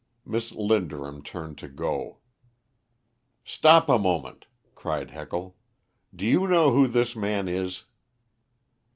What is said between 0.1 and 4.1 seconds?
Miss Linderham turned to go. "Stop a